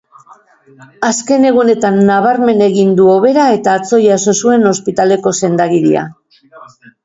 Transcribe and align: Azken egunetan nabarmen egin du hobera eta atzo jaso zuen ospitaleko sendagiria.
Azken 1.07 1.45
egunetan 1.49 1.99
nabarmen 2.07 2.65
egin 2.69 2.97
du 3.01 3.07
hobera 3.13 3.45
eta 3.61 3.77
atzo 3.83 4.03
jaso 4.07 4.37
zuen 4.45 4.69
ospitaleko 4.73 5.39
sendagiria. 5.45 6.11